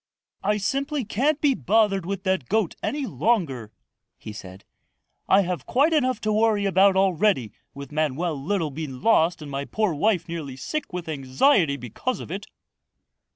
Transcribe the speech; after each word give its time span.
"I 0.41 0.57
simply 0.57 1.05
can't 1.05 1.39
be 1.39 1.53
bothered 1.53 2.07
with 2.07 2.23
that 2.23 2.49
goat 2.49 2.75
any 2.81 3.05
longer," 3.05 3.71
he 4.17 4.33
said. 4.33 4.65
"I 5.29 5.41
have 5.41 5.67
quite 5.67 5.93
enough 5.93 6.19
to 6.21 6.33
worry 6.33 6.65
about 6.65 6.95
already 6.95 7.51
with 7.75 7.91
Manoel 7.91 8.35
Littlebean 8.43 9.03
lost 9.03 9.43
and 9.43 9.51
my 9.51 9.63
poor 9.65 9.93
wife 9.93 10.27
nearly 10.27 10.55
sick 10.55 10.91
with 10.91 11.07
anxiety 11.07 11.77
because 11.77 12.19
of 12.19 12.31
it." 12.31 12.47